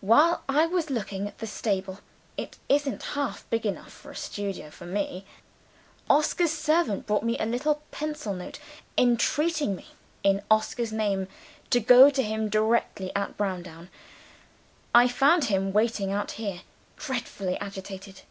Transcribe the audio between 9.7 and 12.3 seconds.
me, in Oscar's name, to go to